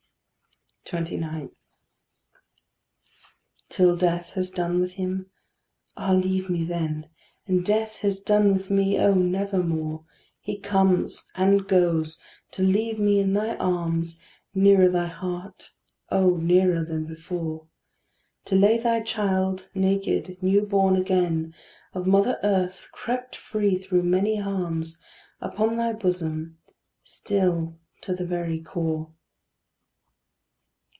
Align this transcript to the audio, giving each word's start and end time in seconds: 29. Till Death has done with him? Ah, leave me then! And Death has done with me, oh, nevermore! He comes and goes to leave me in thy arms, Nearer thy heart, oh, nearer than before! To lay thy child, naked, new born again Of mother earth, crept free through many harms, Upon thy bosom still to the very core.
29. 0.85 1.51
Till 3.69 3.95
Death 3.95 4.33
has 4.33 4.49
done 4.49 4.81
with 4.81 4.93
him? 4.93 5.31
Ah, 5.95 6.11
leave 6.11 6.49
me 6.49 6.65
then! 6.65 7.07
And 7.47 7.63
Death 7.65 7.99
has 7.99 8.19
done 8.19 8.51
with 8.51 8.69
me, 8.69 8.99
oh, 8.99 9.13
nevermore! 9.13 10.03
He 10.41 10.57
comes 10.59 11.29
and 11.33 11.65
goes 11.65 12.19
to 12.53 12.61
leave 12.63 12.99
me 12.99 13.19
in 13.21 13.31
thy 13.31 13.55
arms, 13.55 14.19
Nearer 14.53 14.89
thy 14.89 15.05
heart, 15.05 15.71
oh, 16.09 16.35
nearer 16.35 16.83
than 16.83 17.05
before! 17.05 17.67
To 18.45 18.55
lay 18.55 18.77
thy 18.77 18.99
child, 18.99 19.69
naked, 19.73 20.43
new 20.43 20.61
born 20.65 20.97
again 20.97 21.55
Of 21.93 22.05
mother 22.05 22.37
earth, 22.43 22.89
crept 22.91 23.37
free 23.37 23.77
through 23.77 24.03
many 24.03 24.35
harms, 24.37 24.99
Upon 25.39 25.77
thy 25.77 25.93
bosom 25.93 26.57
still 27.05 27.77
to 28.01 28.13
the 28.13 28.25
very 28.25 28.59
core. 28.61 29.13